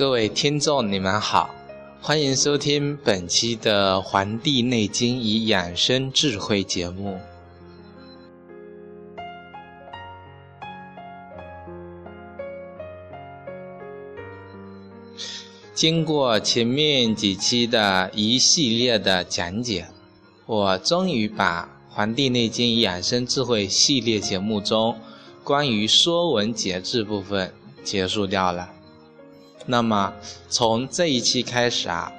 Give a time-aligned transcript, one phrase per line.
[0.00, 1.54] 各位听众，你们好，
[2.02, 7.20] 欢迎收听本期的《黄帝内经与养生智慧》节目。
[15.74, 19.86] 经过前面几期的一系列的讲解，
[20.46, 24.96] 我终于把《黄帝内经与养生智慧》系列节目中
[25.44, 27.52] 关于《说文解字》部分
[27.84, 28.79] 结束掉了。
[29.70, 30.12] 那么，
[30.48, 32.12] 从这一期开始啊，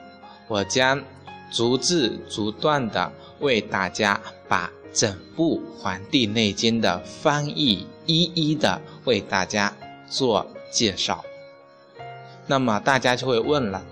[0.47, 1.03] 我将
[1.51, 3.11] 逐字逐段的
[3.41, 9.75] 为大家把整部《黄帝内经》的翻译一一的为大家
[10.09, 11.25] 做介绍。
[12.47, 13.83] 那么大家就会问了：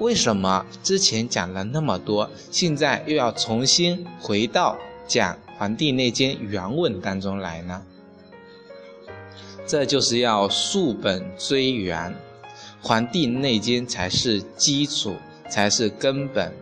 [0.00, 7.80] 为什么之前讲了那么多，现在又要重新回到讲《黄帝内经》原文当中来呢？
[9.64, 12.10] 这就是要溯本追源。
[12.86, 15.16] 《黄帝内经》才是基础，
[15.48, 16.52] 才是根本。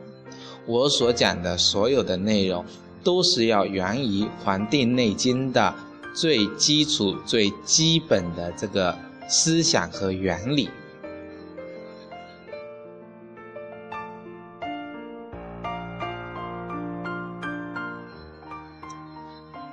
[0.66, 2.64] 我所讲的所有的内容，
[3.02, 5.74] 都是要源于《黄帝内经》的
[6.14, 10.70] 最基础、最基本的这个思想和原理。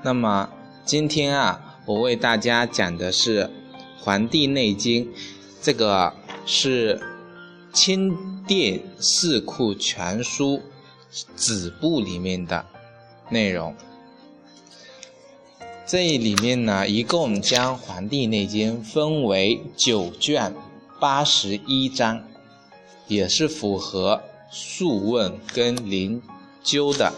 [0.01, 0.49] 那么
[0.83, 3.43] 今天啊，我为大家讲的是
[3.99, 5.05] 《黄帝内经》
[5.61, 6.11] 这个。
[6.45, 6.95] 是
[7.73, 10.61] 《清殿四库全书》
[11.35, 12.65] 子部里面的
[13.29, 13.75] 内容。
[15.85, 20.53] 这里面呢，一共将《黄帝内经》分为九卷
[20.99, 22.23] 八十一章，
[23.07, 24.21] 也是符合
[24.55, 26.21] 《素问》跟《灵
[26.63, 27.13] 灸》的。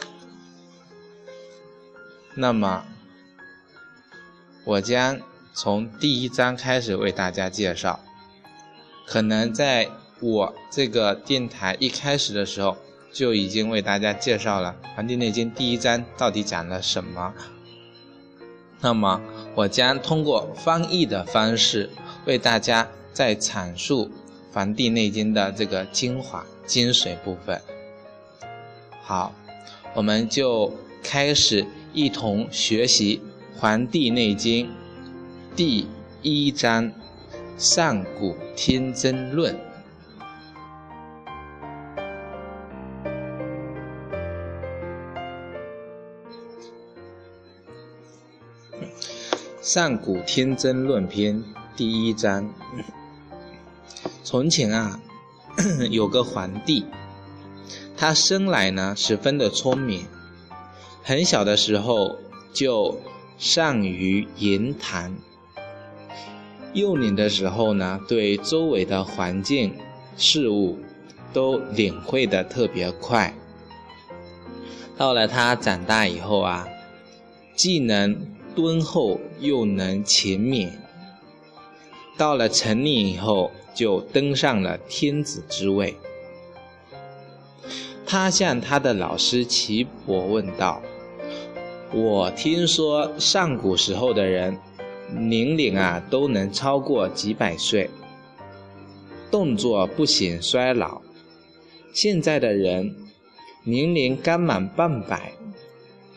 [2.35, 2.85] 那么，
[4.63, 5.19] 我将
[5.53, 7.99] 从第一章开始为大家介绍。
[9.11, 9.89] 可能在
[10.21, 12.77] 我这个电台一开始的时候，
[13.11, 17.33] 就已经为大家介绍了《黄帝内经》第一章到底讲了什么。
[18.79, 19.21] 那么，
[19.53, 21.89] 我将通过翻译的方式，
[22.25, 24.05] 为大家再阐述
[24.53, 27.61] 《黄帝内经》的这个精华、精髓部分。
[29.01, 29.35] 好，
[29.93, 30.73] 我们就
[31.03, 33.21] 开始一同学习
[33.59, 34.67] 《黄帝内经》
[35.53, 35.85] 第
[36.21, 36.89] 一章。
[37.57, 39.59] 上古天真论，
[49.61, 51.43] 上古天真论篇
[51.75, 52.53] 第一章。
[54.23, 54.99] 从前啊，
[55.89, 56.85] 有个皇帝，
[57.97, 60.05] 他生来呢十分的聪明，
[61.03, 62.19] 很小的时候
[62.53, 62.99] 就
[63.37, 65.17] 善于言谈。
[66.73, 69.73] 幼年的时候呢，对周围的环境
[70.15, 70.79] 事物
[71.33, 73.33] 都领会的特别快。
[74.97, 76.67] 到了他长大以后啊，
[77.55, 78.15] 既能
[78.55, 80.69] 敦厚又能勤勉。
[82.17, 85.95] 到了成年以后，就登上了天子之位。
[88.05, 90.81] 他向他的老师岐伯问道
[91.91, 94.57] ：“我听说上古时候的人。”
[95.17, 97.89] 年龄啊都能超过几百岁，
[99.29, 101.01] 动作不显衰老。
[101.93, 102.95] 现在的人
[103.63, 105.33] 年龄刚满半百，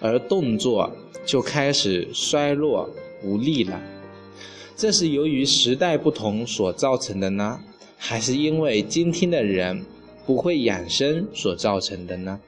[0.00, 0.92] 而动作
[1.26, 2.88] 就开始衰弱
[3.22, 3.82] 无力了。
[4.76, 7.60] 这是由于时代不同所造成的呢，
[7.96, 9.84] 还是因为今天的人
[10.24, 12.40] 不会养生所造成的呢？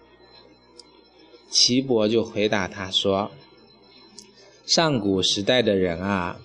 [1.50, 3.30] 岐伯就回答他说。
[4.66, 6.40] 上古时代的人啊，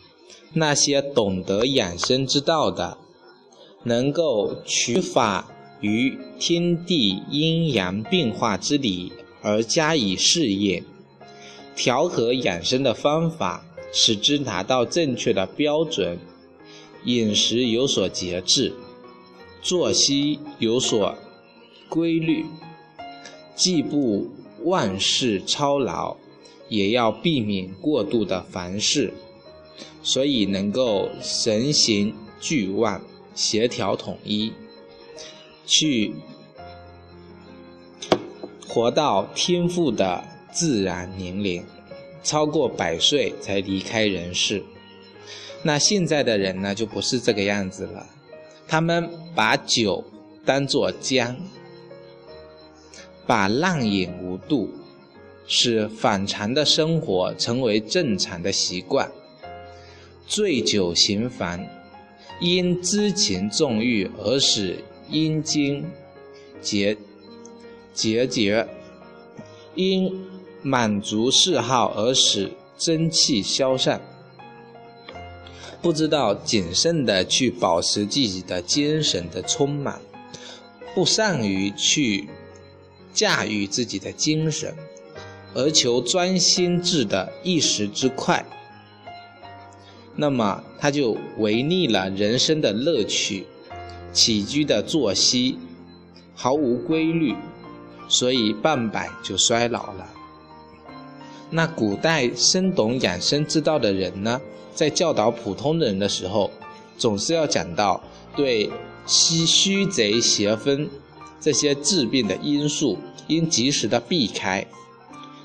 [0.54, 3.00] 那些懂得养生之道的，
[3.84, 10.84] 能够取法于天地阴阳变化之理而加以试验，
[11.76, 16.20] 调和养生的方法，使之达到正确的标准，
[17.06, 18.72] 饮食有所节制，
[19.64, 21.16] 作息有所
[21.90, 22.46] 规律，
[23.56, 24.30] 既不
[24.64, 26.18] 万事操劳。
[26.72, 29.14] 也要避免过度的凡事，
[30.02, 33.02] 所以能够神形俱万、
[33.36, 34.54] 协调统一，
[35.66, 36.14] 去
[38.66, 41.62] 活到天赋的自然年龄，
[42.24, 44.64] 超过百岁才离开人世。
[45.64, 48.08] 那现在的人呢，就不是这个样子了，
[48.66, 50.02] 他们把酒
[50.46, 51.36] 当作浆，
[53.28, 54.70] 把浪饮无度，
[55.54, 59.12] 使反常的生活成为正常的习惯。
[60.26, 61.68] 醉酒行烦，
[62.40, 65.84] 因知情纵欲而使阴精
[66.62, 66.98] 结
[67.94, 68.66] 结节，
[69.76, 70.26] 因
[70.62, 74.00] 满足嗜好而使真气消散。
[75.82, 80.00] 不知道谨慎的去保持自己的精神的充满，
[80.96, 82.30] 不善于去
[83.12, 84.74] 驾驭自己的精神，
[85.54, 88.46] 而求专心致的一时之快。
[90.16, 93.46] 那么他就违逆了人生的乐趣，
[94.12, 95.58] 起居的作息
[96.36, 97.36] 毫无规律，
[98.08, 100.10] 所以半百就衰老了。
[101.50, 104.40] 那古代深懂养生之道的人呢，
[104.74, 106.50] 在教导普通人的时候，
[106.98, 108.02] 总是要讲到
[108.36, 108.70] 对
[109.06, 110.90] 虚虚贼邪风
[111.40, 114.66] 这些治病的因素，应及时的避开，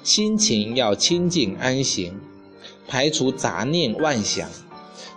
[0.06, 2.14] 心情要清静安闲。
[2.87, 4.49] 排除杂念妄想，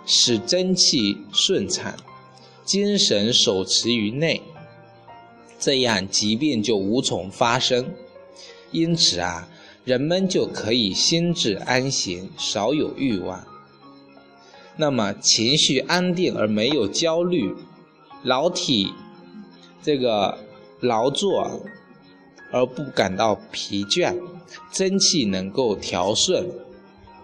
[0.04, 1.94] 使真气顺畅，
[2.64, 4.42] 精神守持于内，
[5.60, 7.94] 这样疾病就无从发生。
[8.72, 9.48] 因此啊，
[9.84, 13.46] 人们就可以心智安闲，少有欲望。
[14.76, 17.54] 那么情绪安定而没有焦虑，
[18.24, 18.92] 老体
[19.84, 20.36] 这个
[20.80, 21.62] 劳作
[22.50, 24.14] 而不感到疲倦，
[24.72, 26.46] 真气能够调顺。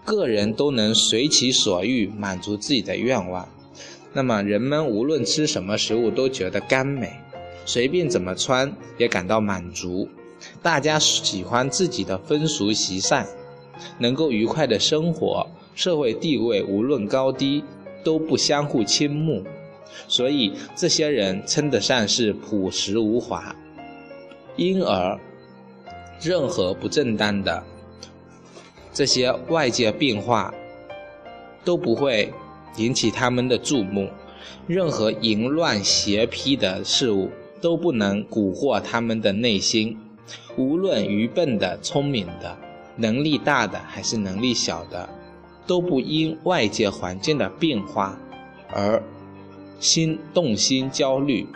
[0.05, 3.49] 个人都能随其所欲满足自己的愿望，
[4.13, 7.11] 那么人们无论吃什么食物都觉得甘美，
[7.65, 10.07] 随便怎么穿也感到满足，
[10.63, 13.27] 大家喜欢自己的风俗习善，
[13.99, 15.45] 能够愉快的生活，
[15.75, 17.61] 社会地位无论高低
[18.01, 19.43] 都不相互倾慕，
[20.07, 23.53] 所以这些人称得上是朴实无华，
[24.57, 25.17] 因而
[26.19, 27.63] 任何不正当的。
[28.91, 30.53] 这些外界变化
[31.63, 32.33] 都不会
[32.77, 34.09] 引起他们的注目，
[34.65, 37.29] 任何淫乱邪僻的事物
[37.61, 39.97] 都不能蛊惑他们的内心。
[40.57, 42.57] 无论愚笨的、聪明的、
[42.95, 45.07] 能力大的还是能力小的，
[45.67, 48.17] 都不因外界环境的变化
[48.69, 49.01] 而
[49.79, 51.47] 心动心焦虑，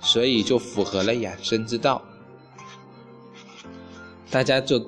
[0.00, 2.02] 所以就符合了养生之道。
[4.32, 4.84] 大家就。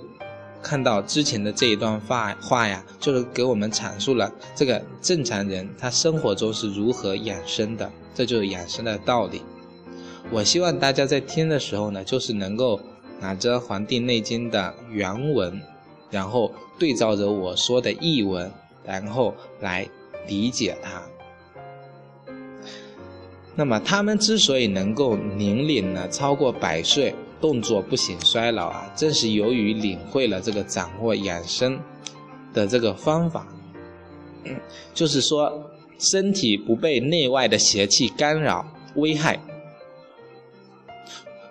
[0.67, 9.43] 看到之前的这一段话话呀，就是给我们阐述了这个正常人他生活中是如何养生的，这就是养生的道理。
[10.31, 12.81] 我希望大家在听的时候呢，就是能够
[13.21, 15.61] 拿着《黄帝内经》的原文，
[16.11, 18.51] 然后对照着我说的译文，
[18.87, 19.87] 然后来
[20.27, 21.03] 理解它。
[23.55, 31.79] 那么他们之所以能够年龄呢超过百岁，动作不显衰老啊，正是由于领会了这个掌握养生
[32.53, 33.47] 的这个方法，
[34.95, 38.67] 就是说身体不被内外的邪气干扰
[38.97, 39.41] 危害。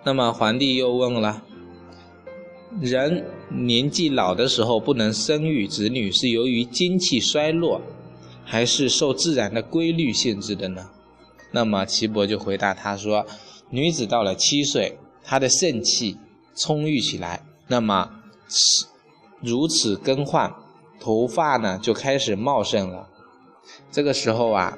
[0.03, 1.44] 那么皇帝又问了：
[2.81, 7.80] 人年纪老的时候不能生育子女，是由于精气衰落，
[8.44, 10.90] 还是受自然的规律限制的呢？
[11.52, 13.25] 那么岐伯就回答他说：
[13.69, 14.97] 女子到了七岁。
[15.33, 16.16] 他的肾气
[16.56, 18.21] 充裕起来，那么
[19.42, 20.54] 如此更换，
[20.99, 23.09] 头发呢就开始茂盛了。
[23.92, 24.78] 这个时候啊，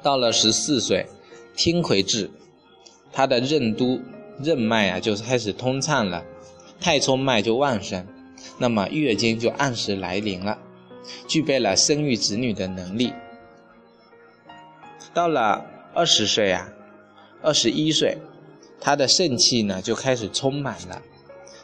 [0.00, 1.08] 到了十四岁，
[1.56, 2.30] 天癸至，
[3.12, 4.00] 他的任督
[4.40, 6.22] 任脉啊就开始通畅了，
[6.78, 8.06] 太冲脉就旺盛，
[8.58, 10.56] 那么月经就按时来临了，
[11.26, 13.12] 具备了生育子女的能力。
[15.12, 16.68] 到了二十岁啊，
[17.42, 18.16] 二十一岁。
[18.80, 21.00] 他的肾气呢就开始充满了，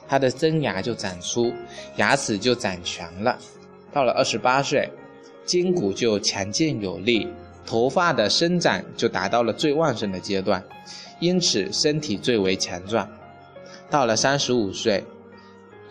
[0.08, 1.52] 他的真牙就长出，
[1.96, 3.38] 牙齿就长全了。
[3.92, 4.90] 到了二十八岁，
[5.44, 7.28] 筋骨就强健有力，
[7.66, 10.64] 头发的生长就达到了最旺盛的阶段，
[11.18, 13.08] 因此身体最为强壮。
[13.90, 15.04] 到了三十五岁，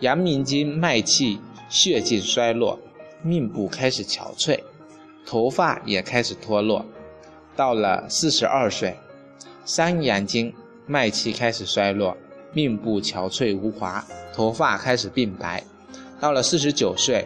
[0.00, 2.78] 阳明经脉气血尽衰落，
[3.22, 4.58] 面部开始憔悴，
[5.24, 6.84] 头发也开始脱落。
[7.54, 8.96] 到了四十二岁，
[9.64, 10.52] 三阳经。
[10.90, 12.16] 脉气开始衰落，
[12.52, 14.04] 面部憔悴无华，
[14.34, 15.62] 头发开始变白。
[16.18, 17.24] 到了四十九岁，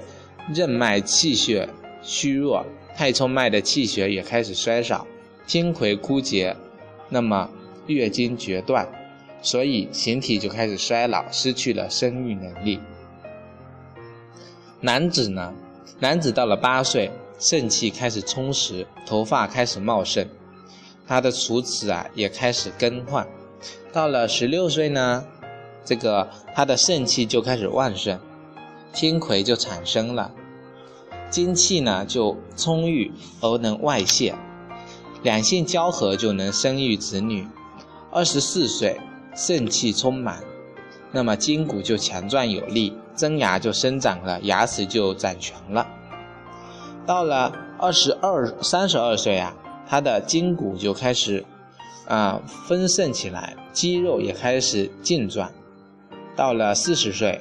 [0.55, 1.67] 任脉气血
[2.03, 5.07] 虚弱，太冲脉的气血也开始衰少，
[5.47, 6.55] 天癸枯竭，
[7.09, 7.49] 那么
[7.87, 8.87] 月经决断，
[9.41, 12.79] 所以形体就开始衰老，失去了生育能力。
[14.83, 15.55] 男子呢，
[15.99, 20.29] 男子到了八岁，肾气开始充实，头发开始茂盛，
[21.07, 23.27] 他的处齿啊也开始更换。
[23.93, 25.25] 到了十六岁呢，
[25.85, 28.19] 这个他的肾气就开始旺盛，
[28.93, 30.31] 天葵就产生了，
[31.31, 34.35] 精气呢就充裕而能外泄，
[35.23, 37.47] 两性交合就能生育子女。
[38.11, 39.01] 二十四岁，
[39.35, 40.43] 肾气充满，
[41.11, 45.87] 那么筋骨就强壮有力，真牙就生长了，牙齿就长全了。
[47.07, 49.55] 到了二十二、三十二岁啊，
[49.87, 51.45] 他的筋骨就开始。
[52.07, 55.51] 啊，丰盛起来，肌肉也开始劲壮。
[56.37, 57.41] 到了四十岁，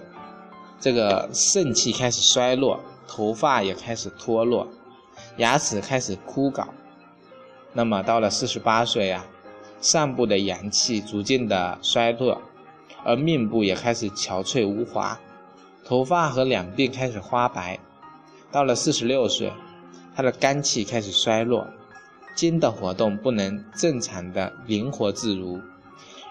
[0.80, 4.68] 这个肾气开始衰落，头发也开始脱落，
[5.38, 6.68] 牙齿开始枯槁。
[7.74, 9.26] 那么到了四十八岁啊，
[9.82, 12.42] 上部的阳气逐渐的衰落，
[13.04, 15.20] 而面部也开始憔悴无华，
[15.84, 17.80] 头发和两鬓开始花白。
[18.52, 19.52] 到了四十六岁，
[20.16, 21.68] 他的肝气开始衰落。
[22.36, 25.60] 筋的活动不能正常的灵活自如。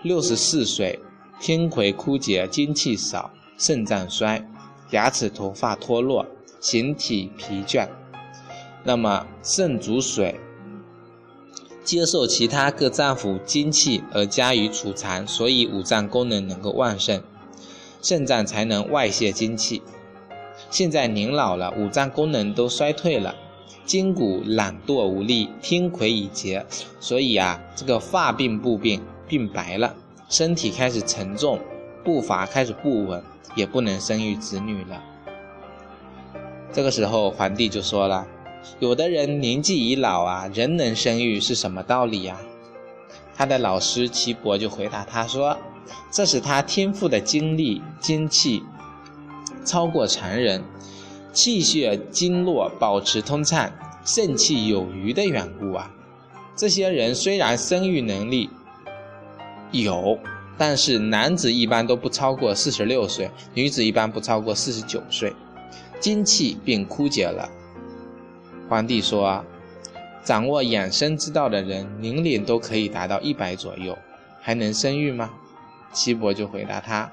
[0.02, 0.98] 六十四岁，
[1.40, 4.44] 天魁枯竭，精气少，肾脏衰，
[4.90, 6.26] 牙齿头发脱落，
[6.60, 7.88] 形体疲倦。
[8.84, 10.40] 那么肾主水，
[11.84, 17.22] 接受其他各脏腑精气而加以储藏，所以五脏功能能够旺盛，
[18.00, 19.82] 肾脏才能外泄精气。
[20.68, 23.36] 现在您老了，五脏功能都衰退了。
[23.84, 26.64] 筋骨懒惰无力，天魁已竭，
[27.00, 29.94] 所以啊，这个发病不鬓鬓白了，
[30.28, 31.58] 身体开始沉重，
[32.04, 33.22] 步伐开始不稳，
[33.56, 35.02] 也不能生育子女了。
[36.72, 38.26] 这个时候，皇帝就说了
[38.80, 42.38] ：“有的人年纪已老啊，仍能生育，是什么道理呀？”
[43.36, 45.58] 他的老师岐伯就回答他说
[46.10, 48.62] ：“这是他天赋的精力精气
[49.64, 50.62] 超过常人。”
[51.32, 53.70] 气血经络保持通畅，
[54.04, 55.90] 肾气有余的缘故啊。
[56.54, 58.50] 这些人虽然生育能力
[59.70, 60.18] 有，
[60.58, 65.32] 但是男子一般都不超过四十六岁，女子一般不超过四十九岁，
[65.98, 67.48] 精气便枯竭了。
[68.68, 69.44] 皇帝说
[70.22, 73.96] ：“掌握养生之道的人，年龄都可以达到一百左右，
[74.40, 75.30] 还能生育吗？”
[75.92, 77.10] 岐伯就回答他。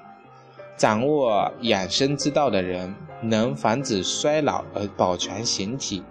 [0.77, 6.03] 掌握养生之道的人，能防止衰老而保全形体，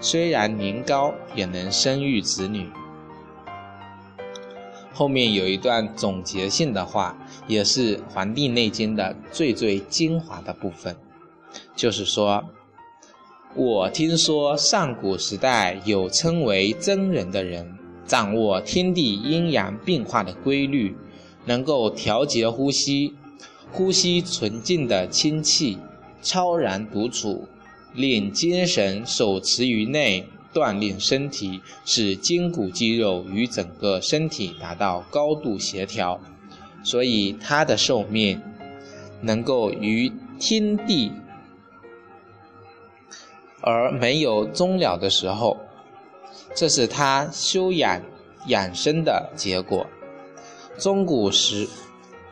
[0.00, 2.68] 虽然年高，也能生育子女。
[4.92, 10.96] 后面有一段总结性的话，也是《黄帝内经》的最最精华的部分，
[11.74, 12.44] 就是说，
[13.54, 20.94] 我听说上古时代有称为真人的人，掌握天地阴阳变化的规律，
[21.46, 23.14] 能够调节呼吸。
[23.74, 25.78] 呼吸纯净的清气，
[26.22, 27.46] 超然独处，
[27.92, 36.20] 令精神，手持于内，锻炼身体，使筋骨肌肉与整个身体达到高度协调，
[36.84, 38.40] 所以他的寿命
[39.20, 41.12] 能够与天地
[43.60, 45.58] 而没有终了的时候，
[46.54, 48.00] 这是他修养
[48.46, 49.86] 养生的结果。
[50.78, 51.68] 中古时。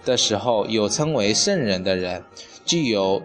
[0.03, 2.25] 的时候，有称为圣人的人，
[2.65, 3.23] 具有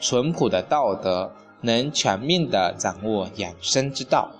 [0.00, 1.30] 淳朴的道德，
[1.60, 4.30] 能全面地掌握养生之道，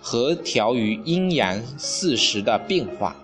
[0.00, 3.16] 和调于阴阳四时的变化，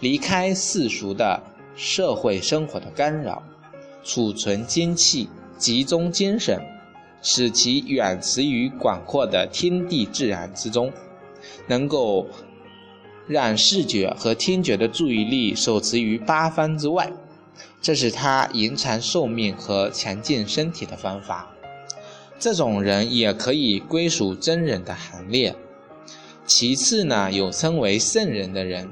[0.00, 1.42] 离开世俗的
[1.76, 3.42] 社会生活的干扰，
[4.02, 6.60] 储存精气，集中精神，
[7.20, 10.90] 使其远驰于广阔的天地自然之中，
[11.66, 12.26] 能够
[13.26, 17.12] 让视觉和听觉的注意力手持于八方之外。
[17.80, 21.48] 这是他延长寿命和强健身体的方法。
[22.38, 25.54] 这种人也可以归属真人的行列。
[26.46, 28.88] 其次呢，有称为圣人的人，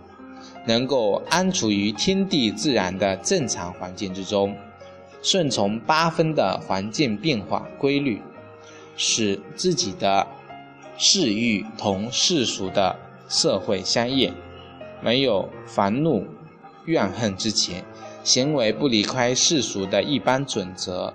[0.66, 4.56] 能够安处于天地自然的正常环境之中，
[5.22, 8.20] 顺从八分的环境变化规律，
[8.96, 10.26] 使自己的
[10.98, 12.96] 嗜欲同世俗的
[13.28, 14.34] 社会相应，
[15.00, 16.26] 没有烦怒、
[16.84, 17.82] 怨恨之情。
[18.26, 21.14] 行为不离开世俗的一般准则，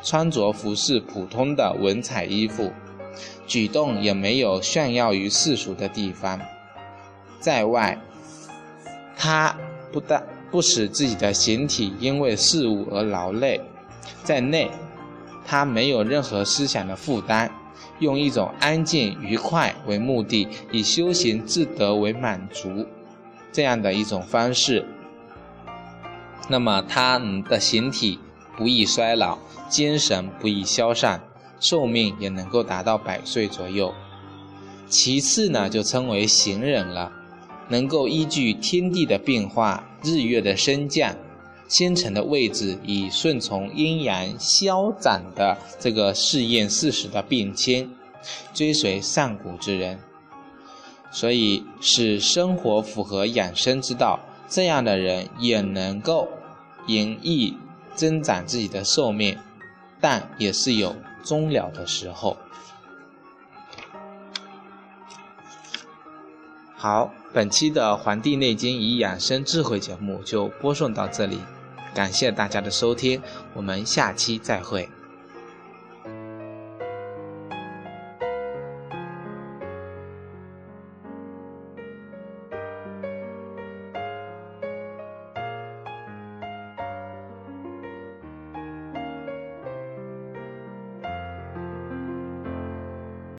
[0.00, 2.70] 穿着服饰普通的文采衣服，
[3.48, 6.40] 举动也没有炫耀于世俗的地方。
[7.40, 7.98] 在外，
[9.16, 9.58] 他
[9.90, 13.60] 不但不使自己的形体因为事物而劳累；
[14.22, 14.70] 在内，
[15.44, 17.50] 他没有任何思想的负担，
[17.98, 22.86] 用一种安静愉快为目的，以修行自得为满足，
[23.50, 24.86] 这样的一种方式。
[26.48, 28.18] 那么他的形体
[28.56, 31.22] 不易衰老，精神不易消散，
[31.60, 33.94] 寿命也能够达到百岁左右。
[34.88, 37.10] 其次呢，就称为行人了，
[37.68, 41.16] 能够依据天地的变化、日月的升降、
[41.66, 47.88] 星辰的位置，以顺从阴阳消长的这个试验事实的变迁，
[48.52, 49.98] 追随上古之人，
[51.10, 54.20] 所以使生活符合养生之道。
[54.48, 56.28] 这样的人也能够
[56.86, 57.56] 延逸
[57.94, 59.38] 增长自己的寿命，
[60.00, 62.36] 但也是有终了的时候。
[66.76, 71.38] 好，本期的《黄帝内经与养生智慧》节目就播送到这里，
[71.94, 73.22] 感谢大家的收听，
[73.54, 74.88] 我们下期再会。